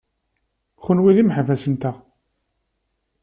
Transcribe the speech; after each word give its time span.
Kenwi 0.83 1.11
d 1.15 1.17
imeḥbas-nteɣ. 1.21 1.95